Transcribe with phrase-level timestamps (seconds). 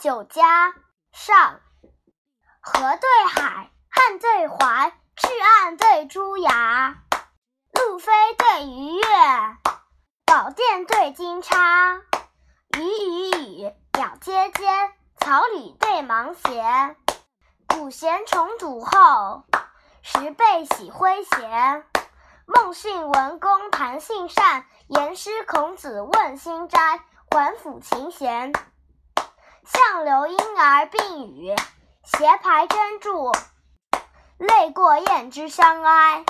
[0.00, 0.72] 酒家
[1.12, 1.60] 上，
[2.62, 6.94] 河对海，汉对淮，赤岸对朱崖，
[7.74, 9.04] 路飞对鱼跃，
[10.24, 12.00] 宝殿对金叉，
[12.78, 14.66] 鱼鱼鱼，鸟阶阶，
[15.18, 16.96] 草履对芒鞋。
[17.76, 19.44] 五弦重堵后，
[20.00, 21.84] 十倍喜诙谐。
[22.46, 27.04] 孟姓文公谈性善，言师孔子问心斋。
[27.32, 28.52] 还抚琴弦，
[29.72, 31.54] 相留婴儿病语，
[32.02, 33.30] 斜排珍珠，
[34.36, 36.24] 泪过燕之相哀。